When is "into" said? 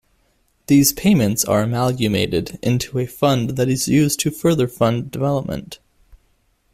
2.63-2.97